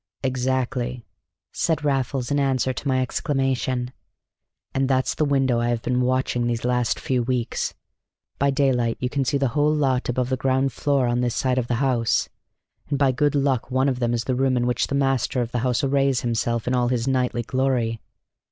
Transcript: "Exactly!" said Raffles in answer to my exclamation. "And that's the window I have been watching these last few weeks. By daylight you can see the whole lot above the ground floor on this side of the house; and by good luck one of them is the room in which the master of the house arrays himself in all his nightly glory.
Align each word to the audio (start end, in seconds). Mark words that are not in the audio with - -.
"Exactly!" 0.23 1.05
said 1.51 1.83
Raffles 1.83 2.31
in 2.31 2.39
answer 2.39 2.73
to 2.73 2.87
my 2.87 3.03
exclamation. 3.03 3.93
"And 4.73 4.89
that's 4.89 5.13
the 5.13 5.23
window 5.25 5.59
I 5.59 5.67
have 5.69 5.83
been 5.83 6.01
watching 6.01 6.47
these 6.47 6.65
last 6.65 6.99
few 6.99 7.21
weeks. 7.21 7.75
By 8.39 8.49
daylight 8.49 8.97
you 8.99 9.09
can 9.11 9.23
see 9.25 9.37
the 9.37 9.49
whole 9.49 9.71
lot 9.71 10.09
above 10.09 10.29
the 10.29 10.37
ground 10.37 10.73
floor 10.73 11.05
on 11.05 11.21
this 11.21 11.35
side 11.35 11.59
of 11.59 11.67
the 11.67 11.75
house; 11.75 12.29
and 12.89 12.97
by 12.97 13.11
good 13.11 13.35
luck 13.35 13.69
one 13.69 13.87
of 13.87 13.99
them 13.99 14.15
is 14.15 14.23
the 14.23 14.33
room 14.33 14.57
in 14.57 14.65
which 14.65 14.87
the 14.87 14.95
master 14.95 15.39
of 15.39 15.51
the 15.51 15.59
house 15.59 15.83
arrays 15.83 16.21
himself 16.21 16.67
in 16.67 16.73
all 16.73 16.87
his 16.87 17.07
nightly 17.07 17.43
glory. 17.43 18.01